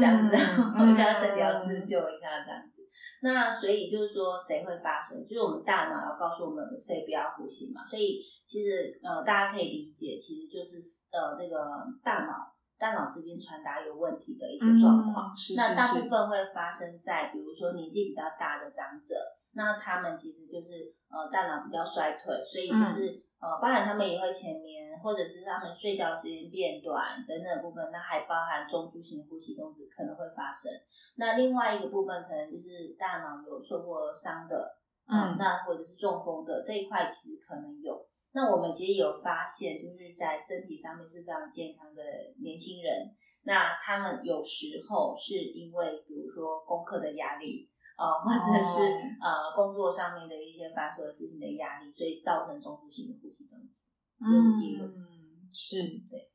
[0.00, 2.75] 这样子，我们叫身体要自救一下这样子。
[3.22, 5.24] 那所以就是说，谁会发生？
[5.26, 7.86] 就是我们大脑要告诉我们肺不要呼吸嘛。
[7.88, 11.56] 所以其实呃，大家可以理解，其实就是呃，这个
[12.04, 15.32] 大脑大脑这边传达有问题的一些状况。
[15.56, 19.14] 那大部分会发生在比如说年纪比较大的长者，
[19.52, 23.25] 那他们其实就是呃大脑比较衰退，所以就是。
[23.38, 30.72] 呃，包含他们也会前眠，或者是他们睡觉时间变短等等部分，那还包含中枢型呼吸中止可能会发生。
[31.16, 38.06] 那另外一个部分可能就是大脑有受过伤的，嗯，那或者是中风的这一块其实可能有。
[38.32, 42.02] 那我们其实有发现，就是在身体上面是非常健康的
[42.42, 47.68] 年轻人，那他们有时候是因为比如说功课的压力。
[47.96, 53.86] 呃，或者是呃工作上面的一些繁琐的事情的压力，所以造成中枢性的呼吸中止。
[54.20, 55.76] 嗯，是，
[56.10, 56.30] 对。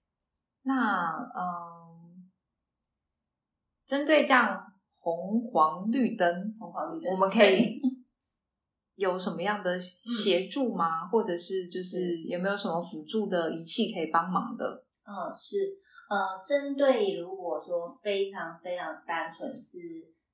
[0.63, 2.29] 那嗯，
[3.85, 7.79] 针对这样红黄绿灯，红黄绿灯，我们可以
[8.95, 11.07] 有什么样的协助吗？
[11.07, 14.83] 或者是就是有没有什么辅助的仪器可以帮忙的？
[15.03, 15.57] 嗯，是，
[16.09, 19.77] 呃，针对如果说非常非常单纯是。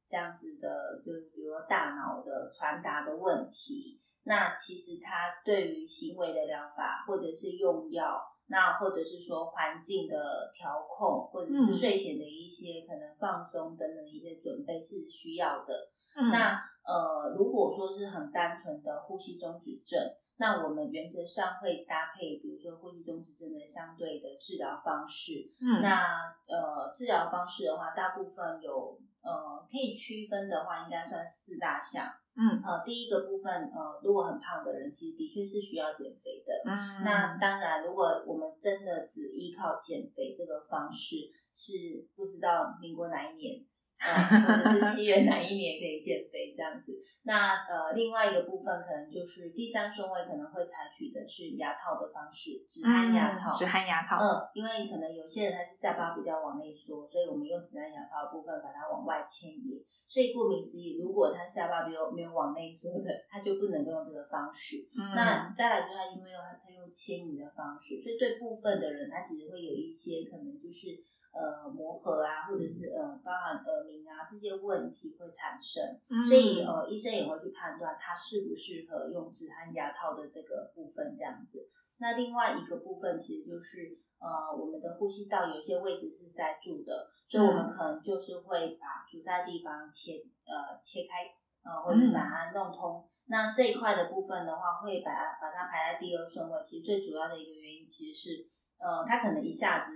[0.10, 15.90] 这样子的，就是比如说大脑的传达的问题，那其实它对于行为的疗法，或者是用药，那或者是说环境的调控，或者是睡前的一些可能放松等等的一些准备是需要的。
[16.32, 20.00] 那呃，如果说是很单纯的呼吸中止症，
[20.38, 25.52] 那我们原则上会搭配，比如说呼吸中止症的相对的治疗方式。
[25.62, 28.98] 嗯，那呃，治疗方式的话，大部分有。
[29.28, 32.08] 呃，可以区分的话，应该算四大项。
[32.40, 36.54] 嗯，呃，第一个部分，呃，如果很胖的人，其实的确是需要减肥的。
[36.64, 41.16] 嗯，那当然，如果我们真的只依靠减肥这个方式，
[41.52, 43.66] 是不知道民国哪一年。
[43.98, 46.94] 或者是西元哪一年可以减肥这样子？
[47.24, 53.50] 那呃，另外一个部分可能就是第三顺位可能会采取的是牙套的方式，止鼾牙套。
[53.52, 54.22] 止鼾牙套。
[54.22, 59.82] 嗯，因为可能有些人他是下巴比较往内缩，所以我们用止鼾牙套的部分把它往外牵引。
[60.08, 64.88] 所以顾名思义，如果他下巴没有没有往内缩的，他就不能够用这个方式。
[64.96, 65.18] 嗯。
[65.18, 70.96] 那再来就是他因为用他用牵引的方式，所以对部分的人他其实会有一些可能就是。
[71.38, 75.86] 呃，磨合啊，或者是呃，包含耳鸣啊这些问题会产生，
[76.28, 81.70] 所以呃，医生也会去判断他适不适合用止鼾牙套的这个部分这样子。
[82.00, 91.30] 那另外一个部分其实就是呃，我们的呼吸道有些位置是塞住的，所以我们可能就是会把阻塞的地方切呃切开
[91.62, 93.08] 呃，或者把它弄通。
[93.28, 96.64] 那这一块的部分的话，会把它把它排在第二顺位。
[96.66, 99.94] 其实最主要的一个原因其实是呃，它可能一下子。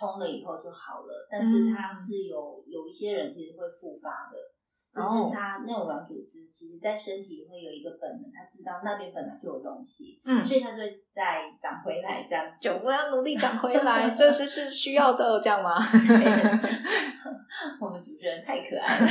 [0.00, 4.38] 通了以后就好了，但是它是有有一些人其实会复发的，
[4.94, 12.44] 就是他那种软组织，其实在身体会有一个本能，他知道那边本来就有东西，嗯，所以他就会再长回来这样。
[12.60, 15.76] 就我要努力长回来， 这是是需要的，这样吗？
[17.80, 19.06] 我们主持人太可爱了。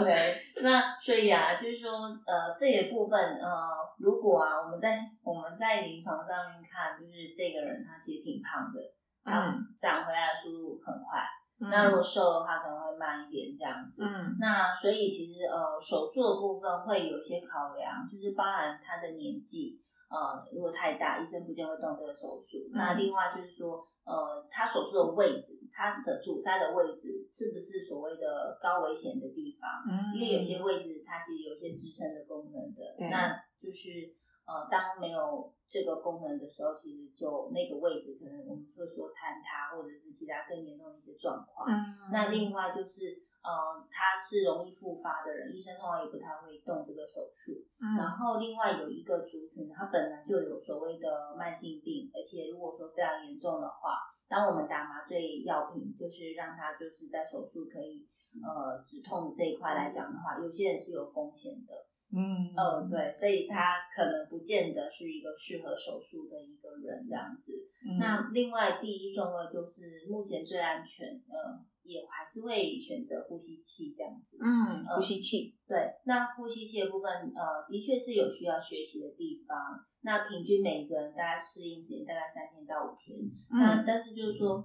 [0.00, 0.14] OK，
[0.62, 1.90] 那所以啊，就是说，
[2.26, 3.84] 呃，这一部分，呃。
[3.96, 8.82] 如果啊，我们在我们在临床上面看，就是这个人他其实挺胖的，
[9.24, 11.22] 嗯，长回来的速度很快。
[11.70, 14.02] 那如果瘦的话，可能会慢一点这样子。
[14.02, 22.70] 嗯，那所以其实呃，手术的部分会有一些考量，就是包含他的年纪，呃，如果太大，医生不见会动这个手术。
[22.72, 29.68] 那另外就是说，呃，他手术的位置，他的阻塞的位置是不是所谓的高危险的地方？
[29.88, 32.94] 嗯，因为有些位置它其实有一些支撑的功能的。
[33.10, 34.14] 那就是
[34.46, 41.66] 呃，当没有这个功能的时候，其实就那个位置可能我们会说坍塌，或者是其他更严重的一些状况。
[41.66, 47.64] 嗯，那另外就是呃，他是容易复发的人，医生通常也不太会动这个手术。
[47.80, 53.96] 嗯，然后另外有一个族群，他本来就有所谓的慢性病，而且如果说非常严重的话，
[54.28, 58.06] 当我们打麻醉药品，就是让他就是在手术可以
[58.44, 61.72] 呃止痛这一块来讲的话，有些人是有风险的。
[62.14, 67.52] 嗯嗯，对，所以他可能不见得是一个适合手术的一个人这样子。
[67.86, 74.38] 嗯那另外第一顺位就是目前最安全，呃，也还是会选择呼吸器这样子。
[74.40, 79.84] 嗯，呼吸器，对，那呼吸器的部分，呃，的确是有需要学习的地方。
[80.00, 83.18] 那平均每个人大概适应时间大概三天到五天。
[83.50, 84.64] 那嗯但是就是说，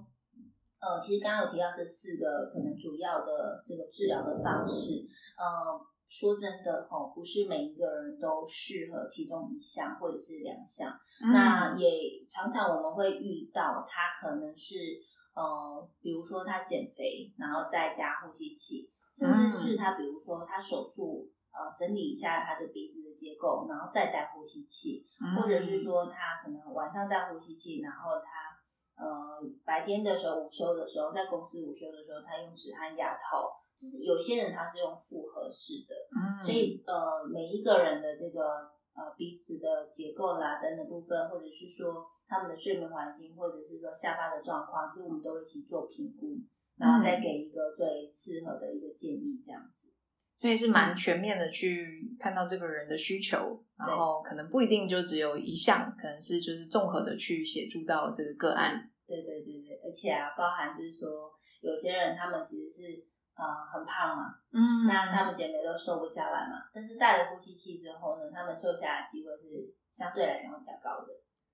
[0.80, 5.04] 呃，其实刚刚有提到这四个可能主要的这个治疗的方式，
[5.36, 5.76] 呃，
[6.10, 10.90] 说真的哦，不是每一个人都适合其中一项或者是两项。
[11.22, 14.74] 嗯那也常常我们会遇到，他可能是
[15.34, 33.59] 呃，比如说他减肥，然后再加呼吸器，甚至是他比如说他手术呃整理一下他的鼻子的结构，然后再戴呼吸器，嗯或者是说他可能晚上戴呼吸器，然后他呃白天的时候午休的时候，在公司午休的时候，他用止鼾压套。
[33.80, 46.36] 就是有些人他是用复合式的，嗯，所以呃，每一个人的这个呃鼻子的结构啦等等部分，或者是说他们的睡眠环境，或者是说下巴的状况，其实我们都会一起做评估，
[46.76, 49.88] 然后再给一个最适合的一个建议，这样子。
[50.40, 58.90] 所以是蛮全面的去看到这个人的需求，然后可能不一定就只有一项，可能是就是综合的去协助到这个个案。
[59.06, 63.04] 对对对对，而且啊，包含就是说，有些人他们其实是
[63.40, 71.08] 呃很胖嘛，嗯那他们减肥都瘦不下来嘛，但是戴了呼吸器之后呢，他们瘦下来机会是相对来讲会比较高的。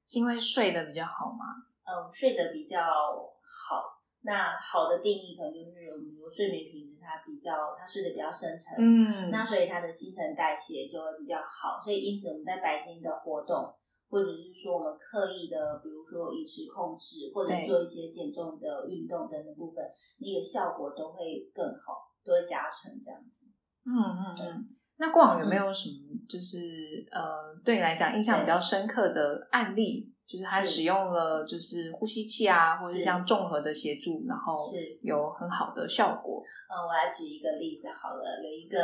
[0.04, 1.62] 是因为睡得比较好吗？
[1.86, 3.94] 嗯，睡得比较好。
[4.22, 11.78] 那好的定义可能就是我们比如睡眠品质，它比较它睡得比较深沉，嗯那所以它的新陈代谢就会比较好。
[11.80, 13.72] 所以因此我们在白天的活动，
[14.08, 19.84] 或者是说我们刻意的，比如说饮食控制，或者做一些减重的运动等等部分，
[20.18, 23.46] 那个效果都会更好，都会加成这样子。
[23.84, 24.66] 嗯嗯嗯。
[24.98, 25.94] 那过往有没有什么
[26.26, 26.56] 就是
[27.12, 30.12] 呃对你来讲印象比较深刻的案例？
[30.26, 36.42] 就是他使用了就是呼吸器啊，或者是是像综合的协助，然后是有很好的效果。
[36.68, 38.76] 呃，我来举一个例子好了，有一个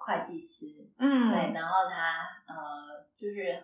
[0.00, 0.66] 会计师，
[0.98, 3.54] 嗯对，然后他呃，就是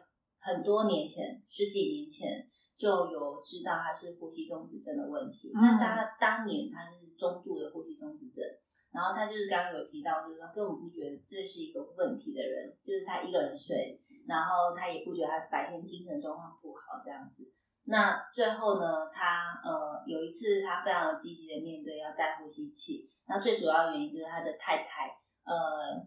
[0.40, 5.52] 很多年前，十几年前就有知道他是呼吸中止症的问题。
[5.54, 8.42] 嗯那他当年他是中度的呼吸中止症，
[8.90, 17.44] 然后他就是刚刚有提到，就是说根本不觉得这是一个问题的人，就是他一个人睡，然后他也不觉得他白天精神状况不好这样子。
[17.84, 25.08] 那最后呢，他呃有一次他非常积极的面对要戴呼吸器，那最主要的原因就是他的太太
[25.44, 26.00] 呃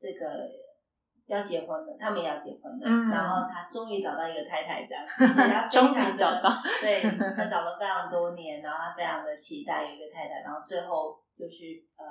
[0.00, 0.48] 这个
[1.34, 7.00] 要结婚了，他们也要结婚了，嗯然后他终于找到一个太太这样子， 他终于找到，对
[7.36, 11.64] 他找了非常多年，然后他非常的期待有一个太太，然后最后就是
[11.96, 12.04] 呃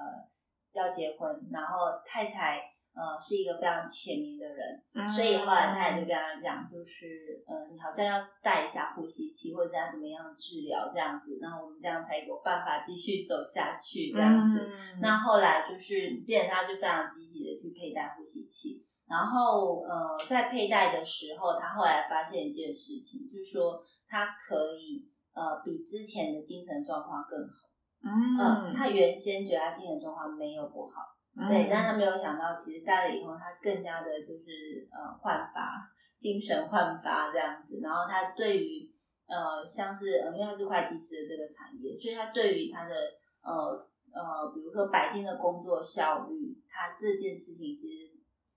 [0.74, 2.60] 要结婚，然后太太
[2.96, 14.60] 呃是一个非常浅明的人，嗯所以后来太太就跟他讲，就是呃，你好像要带一下呼吸器，或者怎么样治疗这样子，然后我们这样才有办法继续走下去这样子。
[14.72, 27.68] 嗯那后来就是变成他就非常积极的去佩戴呼吸器，然后呃，在佩戴的时候，他后来发现一件事情，就是说他可以呃比之前的精神状况更好。
[28.06, 31.02] 嗯，嗯，他原先觉得他精神状况没有不好。
[31.36, 37.80] 嗯对，但他没有想到，其实戴了以后，他更加的就是呃焕发，精神焕发这样子。
[37.82, 38.92] 然后他对于
[39.28, 42.96] 呃像是呃，因为他是会计师的这个产业，所以他对于他的
[43.42, 47.99] 呃呃，比如说白天的工作效率，他这件事情其实，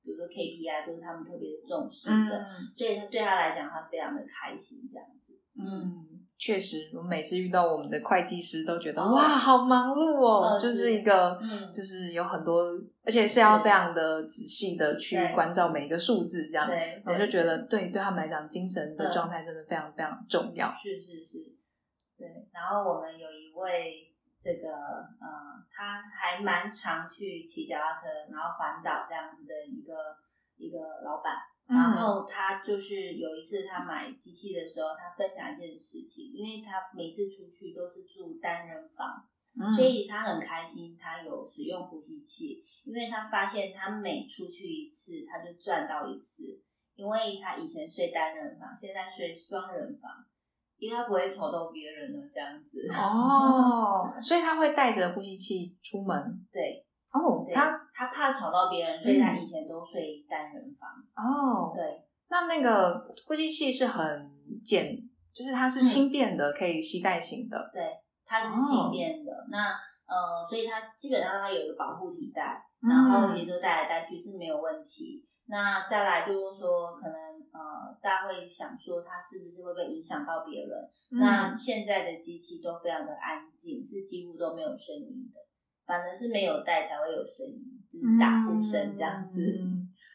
[0.05, 2.73] 比如说 KPI 都是他们特别重视的，嗯。
[2.77, 5.39] 所以他对他来讲，他非常的开心这样子。
[5.55, 10.93] 嗯，确实，我每次遇到我们的会计师都觉得、哦哇，好忙碌哦，哦就是是。
[10.95, 11.71] 一个，嗯。
[11.71, 12.63] 就是有很多，
[13.05, 19.13] 而且是要非常的仔细的去关照每一个数字，这样，对，我就觉得对，对他们来讲，精神的嗯。
[19.13, 20.73] 状态真的非常非常重要。
[20.83, 21.39] 是是是，
[22.17, 22.49] 对。
[22.53, 24.12] 然后我们有一位
[24.43, 24.69] 这个
[25.21, 30.17] 呃，他还蛮常去骑脚踏车，然后环岛这样子的一个
[30.57, 31.35] 一个老板。
[31.67, 39.29] 然嗯后他就是有一次他买机器的时候，他分享一件事情，因为他每次出去都是住单人房，
[39.59, 46.63] 嗯所以他很开心，他有使用呼吸器，因为他发现他每出去一次，他就赚到一次。
[46.95, 50.27] 因为他以前睡单人房，现在睡双人房，
[50.83, 52.89] 因为他不会吵到别人了，这样子。
[52.91, 56.19] 哦，所以他会带着呼吸器出门。
[56.51, 60.91] 对，哦，他他怕吵到别人，所以他以前都睡单人房。
[61.15, 64.29] 哦，对，那那个呼吸器是很
[64.65, 64.99] 简，
[65.33, 67.71] 就是它是轻便的，可以携带型的。
[67.73, 69.31] 对，它是哦轻便的。
[69.53, 69.69] 那
[70.05, 75.25] 呃，所以它基本上它有一个保护体带，然后其实就带来带去是没有问题。
[75.47, 77.61] 那再来就是说，可能呃，
[78.03, 80.89] 大家会想说，它是不是会不会影响到别人？
[81.11, 85.39] 那现在的机器都非常的安静，是几乎都没有声音的，
[85.85, 87.61] 反而是没有带才会有声音，
[87.93, 89.61] 就是打呼声这样子。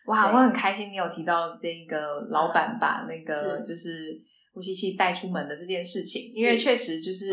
[0.07, 4.19] 哇，我很开心你有提到这个老板把那个就是
[4.57, 7.31] 呼吸器带出门的这件事情，因为确实就是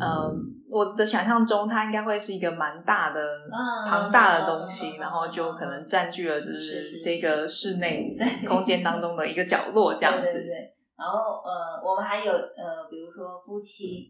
[0.00, 0.32] 呃。
[0.72, 3.40] 我的想象中，它应该会是一个蛮大的、
[3.86, 8.16] 庞大的东西，然后就可能占据了就是这个室内
[8.48, 10.32] 空间当中的一个角落这样子。
[10.32, 14.08] 对，然后呃，我们还有呃，比如说夫妻，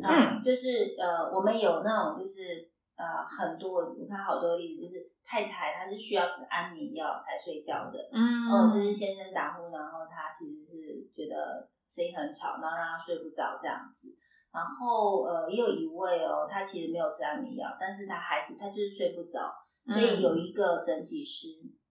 [0.00, 14.14] 嗯，就是呃，我们有那种就是呃，很多我看好多例子，就是太太她是需要吃安眠药才睡觉的，嗯，哦，就是先生打呼，然后他其实是觉得声音很吵，然后让他睡不着这样子。
[14.52, 19.52] 然后呃，也有一位哦，他其实没有吃安眠药，但是他还是他就是睡不着，
[19.84, 21.48] 所以有一个整体师，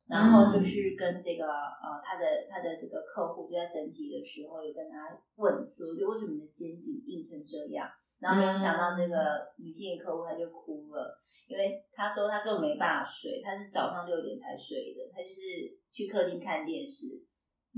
[0.07, 7.85] 然后就是跟这个呃他的他的这个客户就在整体的时候，有跟他问说，就为什么你的肩颈硬成这样？
[8.17, 17.21] 然后没有想到这个女性的客户她就哭了，因为她说她根本没办法睡，她是早上六点才睡的，她就是去客厅看电视，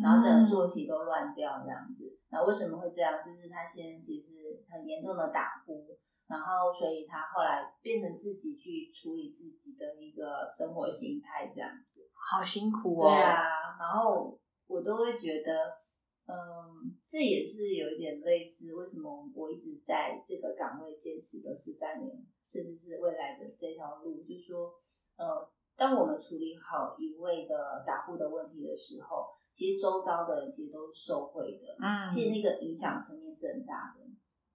[0.01, 2.17] 然后整个作息都乱掉这样子。
[2.29, 3.13] 那为什么会这样？
[3.25, 4.37] 就是他先其实。
[4.69, 13.09] 很严重的打呼，然后所以他后来变成自己去处理自己的一个生活形态，这样子，好辛苦哦。
[13.09, 13.43] 对啊，
[13.77, 15.51] 然后我都会觉得，
[16.27, 24.71] 嗯，这也是有一点类似，为什么我一直在这个岗位坚持了十三年，甚至是未来的这条路，就是说，
[25.17, 29.27] 呃，当我们处理好一味的打呼的问题的时候，
[29.57, 34.05] 其实周遭的人其实都是受惠的，嗯，其实那个影响层面是很大的。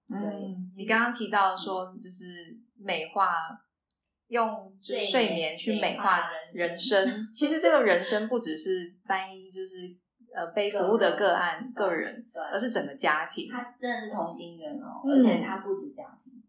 [0.07, 3.49] 嗯，你刚刚提到说，就是美化
[4.27, 9.93] 用睡眠去美化人生，其实这个人生不只是单一，就是
[10.33, 13.49] 呃被服务的个案个人，而是整个家庭。
[13.51, 16.41] 他真的是同心圆哦，而且他不止家庭，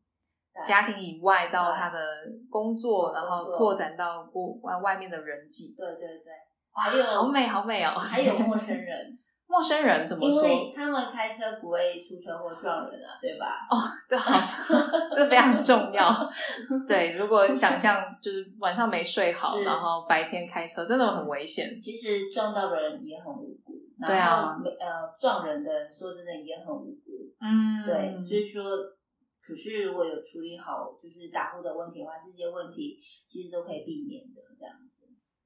[0.65, 1.99] 家庭以外到他的
[2.49, 5.75] 工作，然后拓展到过外外面的人际。
[5.77, 6.33] 对对对，
[6.75, 9.19] 还有好美好美哦，还有陌生人。
[9.47, 10.43] 陌生人怎么说？
[10.49, 13.69] 因为他们开车不会出车祸撞人啊，对吧？
[13.71, 13.77] 哦，
[14.09, 14.77] 对，好像
[15.15, 16.11] 这非常重要。
[16.89, 21.79] 对，如果想象就是晚上没睡好，然后白天开车，真的很危险。
[21.81, 27.13] 其实撞到的人也很无辜，对啊，呃，撞人的说真的也很无辜。
[27.39, 28.65] 嗯，对，所以说，
[29.41, 32.99] 可是如果有处理好就是打呼的问题的话，这些问题
[33.29, 34.94] 其实都可以避免的，这样子。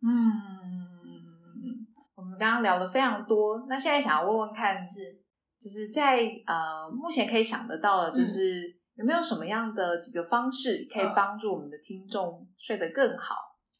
[0.02, 1.88] 嗯。
[2.14, 5.22] 我们刚刚聊了非常多，那现在想要问问看，是
[5.58, 13.36] 就是在呃目前可以想得到的，就是有没有什么样的几个方式可以帮助我们的听众睡得更好？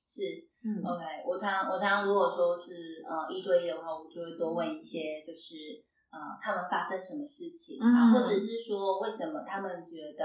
[0.07, 0.23] 是，
[0.63, 5.83] 嗯，OK，我常我常如果说是呃一对一的话，我就会多问一些，就是
[6.15, 10.25] 呃他们发生什么事情啊，或者是说为什么他们觉得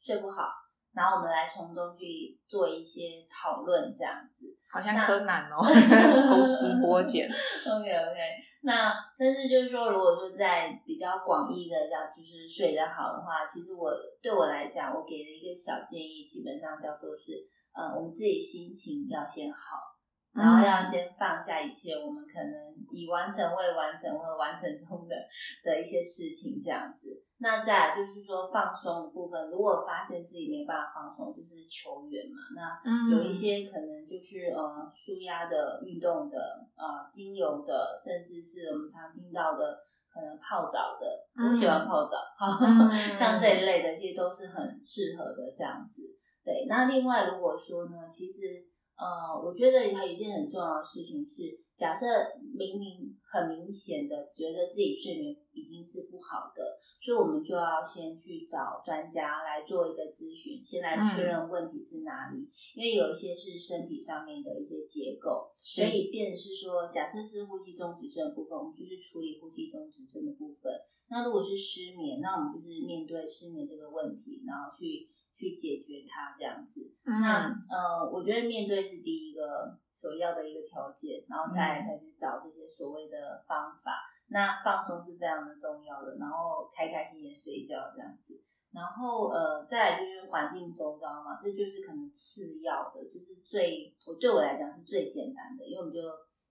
[0.00, 0.63] 睡不好。
[0.94, 5.58] 然后我们来从中去做一些讨论，这样子好像柯南哦，
[6.16, 7.28] 抽丝剥茧。
[7.30, 8.18] OK OK，
[8.62, 13.90] 那但是就是说，如果说在比较广义的叫就是睡得好的话，其实我
[14.22, 17.32] 对我来讲，我给的一个小建议，基本上叫做是，
[17.74, 19.92] 呃，我们自己心情要先好。
[20.34, 25.14] 然后要先放下一切，我们可能已完成、未完成或者完成中的
[25.62, 27.23] 的一些事情，这样子。
[27.44, 32.40] 那再就是说放松的部分，如果发现自己没办法放松，就是球员嘛。
[32.56, 32.80] 那
[33.12, 36.38] 有一些可能就是呃舒压的运动的
[36.72, 39.76] 呃精油的，甚至是我们常听到的
[40.08, 41.04] 可能泡澡的，
[41.36, 42.16] 我喜欢泡澡，
[43.20, 46.02] 像这一类的，其实都是很适合的这样子。
[46.42, 48.72] 对，那另外如果说呢，其实。
[48.94, 52.06] 呃，我觉得还有一件很重要的事情是，假设
[52.54, 62.48] 明明很明显的觉得自己睡眠已经是不好的，所以我们就要先去找专家来做一个咨询，先来确认问题是哪里。
[62.74, 70.72] 因为有一些是身体上面的一些结构，所以便是说，假设是呼吸中止症的部分，我们就是处理呼吸中止症的部分。
[71.08, 75.10] 那如果是失眠，那我们就是面对失眠这个问题，然后去。
[75.34, 83.92] 去解决它这样子，那呃，我觉得面对是第一个首要的一个条件，然后再再去找这些所谓的方法。
[84.28, 88.40] 那放松是非常的重要的，然后开开心心睡觉这样子，
[88.72, 96.00] 然后呃，再来就是环境周遭嘛，这就是可能次要的，就是最我对我来讲是最简单的，因为我们就。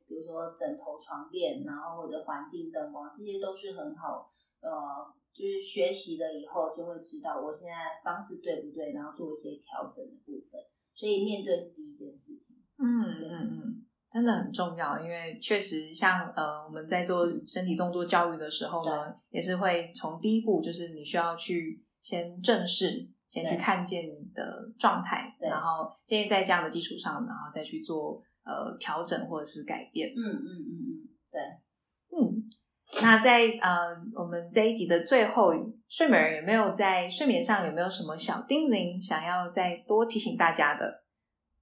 [0.05, 4.29] 比比如说枕头、床垫，然后或者环境灯光，这些都是很好，
[4.61, 4.69] 呃，
[5.33, 7.73] 就是学习了以后就会知道我现在
[8.03, 10.61] 方式对不对，然后做一些调整的部分。
[10.95, 12.55] 所以面对是第一件事情。
[12.77, 30.13] 嗯嗯嗯，真的很重要，因为确实像呃我们在做身体动作教育的时候呢，也是会从第一步就是你需要去先正视，先去看见你的状态，然后建议在这样的基础上，然后再去做呃调整或者是改变。
[30.15, 31.41] 嗯嗯嗯嗯，对，
[32.17, 32.49] 嗯。
[33.01, 35.53] 那在呃我们这一集的最后，
[35.89, 41.03] 睡美人有没有在睡眠上有没有什么小叮咛，想要再多提醒大家的？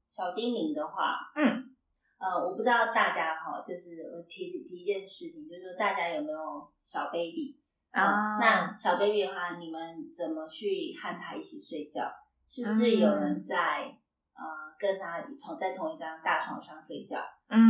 [0.10, 1.74] 小叮咛的话，嗯，
[2.20, 7.58] 呃，我不知道大家哈，就是我提提一件事情，就是说大家有没有小 baby
[7.92, 8.38] 啊？
[8.40, 12.12] 那小 baby 的话，你们怎么去和他一起睡觉？
[12.46, 13.96] 是不是有人在
[14.42, 17.22] 呃跟他同在同一张大床上睡觉，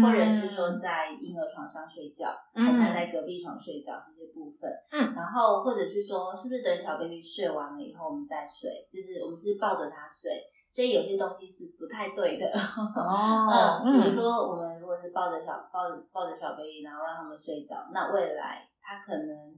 [0.01, 4.72] 或者是说在婴儿床上睡觉，还是在隔壁床睡觉这些部分？
[4.91, 8.88] 嗯，然后或者是说，是不是等小 baby 睡完了以后我们再睡？
[8.88, 10.32] 就是我们是抱着他睡。
[10.72, 19.51] 所以有些东西是不太对的哦， 嗯，比如说我们如果是抱着小抱着抱着小 baby，然后让他们睡着，那未来他可能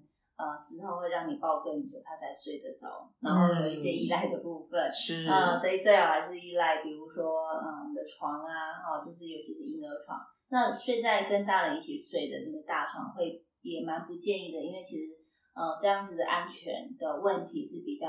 [0.43, 10.19] 呃之后会让你抱更久，他才睡得着，然后有一些依赖的部分是啊，所以最好还是依赖，比如说嗯的床啊，哈，就是尤其是婴儿床，
[10.49, 15.15] 那睡在跟大人一起睡的那个大床会也蛮不建议的，因为其实
[15.55, 18.07] 呃这样子的安全的问题是比较。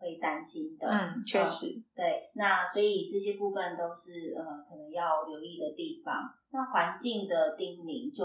[0.00, 6.24] 会担心的，嗯，确实，对，那所以这些部分都是呃可能要留意的地方。
[6.48, 8.24] 那环境的叮咛就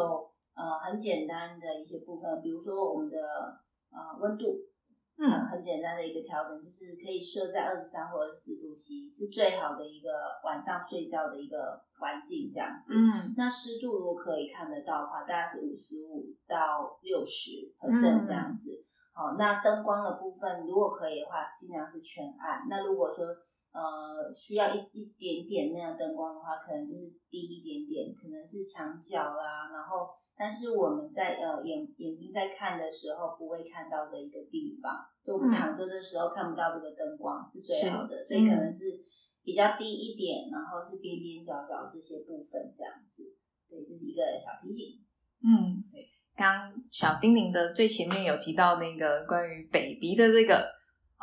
[0.55, 3.19] 呃很简单的一些部分，比如说我们的
[3.91, 4.57] 呃温度，
[5.17, 10.09] 嗯，很简单的一个调整，就是可以设在二十三或二十四度 C，是最好的一个
[10.43, 12.93] 晚上睡觉的一个环境这样子。
[12.93, 18.83] 嗯，那湿度如果可以看得到的话，大概是五十五到六十 percent 这样子。
[19.13, 22.67] 好，那灯光的部分，如果可以的话，尽量是全暗。
[22.69, 23.25] 那如果说
[23.71, 29.71] 呃需要一一点点那样灯光的话，可能就是低一点点，可能是墙角啦。
[29.71, 39.03] 然后，但是我们在呃眼眼睛在看的时候不会看到的一个地方，就我们躺着的时候看不到这个灯光是最好的，所以可能是
[39.43, 43.23] 比较低一点，然后是边边角角这些部分这样子。
[43.69, 44.99] 对，这是一个小提醒。
[45.41, 46.11] 嗯，对。
[46.35, 50.67] 刚小丁咛的最前面有提到那个关于 baby 的这个，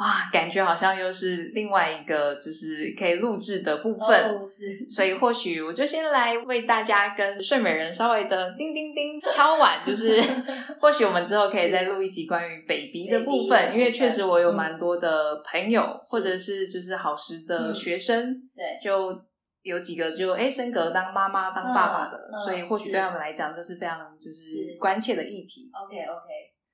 [0.02, 4.36] 哇，感觉好像又是另外一个就是可以录制的部分，
[4.88, 10.20] 所以或许我就先来为大家跟睡美人稍微的叮叮叮敲碗，就是
[10.80, 19.22] 或许我们之后可以再录一集关于 baby 的部分，因为确实我有蛮多的朋友或者是就是好时的学生，对，就。
[19.62, 25.70] 有几个就哎升格当妈妈当爸爸的，所以或许对他们来讲这是非常就是关切的议题。
[25.72, 26.26] OK OK，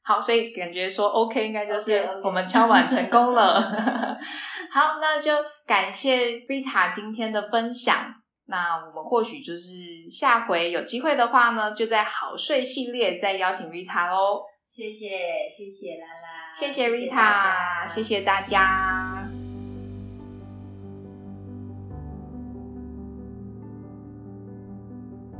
[0.08, 3.60] 好，所以感觉说 OK 应该就是我们敲碗成功了。
[4.72, 5.32] 好，那就
[5.66, 8.14] 感谢 Rita 今天的分享。
[8.46, 14.40] 那我们或许就是下回有机会的话呢，就在好睡系列再邀请 Rita 哦。
[14.66, 15.10] 谢谢
[15.54, 19.28] 谢谢啦啦，谢谢 Rita，谢谢大家。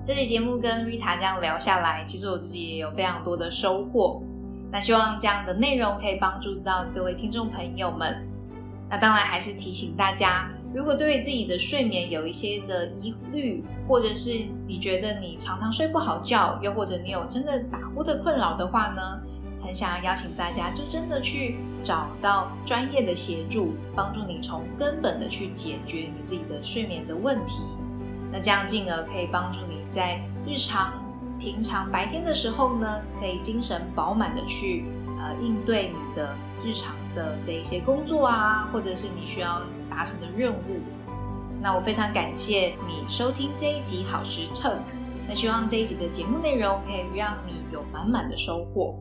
[0.04, 4.22] 这期节目跟 Rita 这样聊下来，其实我自己也有非常多的收获。
[4.70, 8.26] 那希望这样的内容可以帮助到各位听众朋友们。
[8.90, 14.30] 那当然还是提醒大家，如果对自己的睡眠有一些的疑虑，或者是
[14.66, 19.02] 你觉得你常常睡不好觉，又或者你有真的打呼的困扰的话呢，
[19.62, 27.62] 很想要邀请大家，就真的去找到专业的协助，帮助你从根本的去解决你自己的睡眠的问题。
[28.30, 30.97] 那这样进而可以帮助你在日常、
[31.38, 34.84] 平常白天的时候呢，可以精神饱满的去
[35.20, 36.34] 呃应对你的
[36.64, 40.80] 日常的这一些工作啊，或者是你需要达成的任务。
[41.60, 44.78] 那我非常感谢你收听这一集好时 Talk。
[45.28, 48.98] 那希望这一集的节目内容可以让你有满满的收获。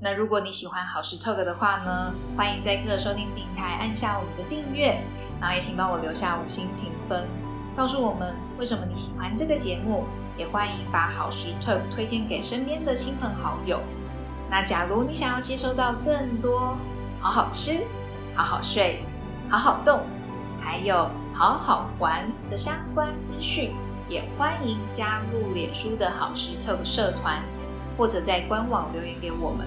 [0.00, 5.00] 那如果你喜欢好时 Talk 的话呢，欢迎在各收听平台按下我们的订阅，
[5.40, 7.28] 然后也请帮我留下五星评分。
[7.76, 10.04] 告诉我们为什么你喜欢这个节目，
[10.38, 13.80] 也欢迎把好食特推荐给身边的亲朋好友。
[14.48, 16.78] 那假如你想要接收到更多
[17.20, 17.84] 好好吃、
[18.34, 19.02] 好好睡、
[19.50, 20.00] 好好动，
[20.62, 23.74] 还有好好玩的相关资讯，
[24.08, 27.42] 也欢迎加入脸书的好食特社团，
[27.98, 29.66] 或者在官网留言给我们。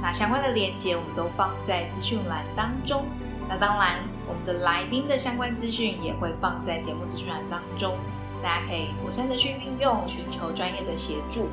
[0.00, 3.04] 那相关的链接我们都放在资讯栏当中。
[3.48, 3.98] 那当然。
[4.24, 7.98] 我们的来宾的相关资讯也会放在节目资讯栏当中。
[8.42, 11.48] 大家可以妥善的去运用，寻求专业的协助。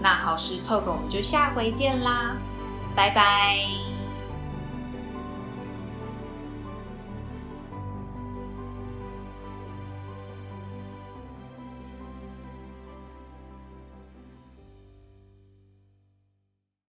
[0.00, 2.36] 那好事 talk 我们就下回见啦，
[2.94, 3.93] 拜拜。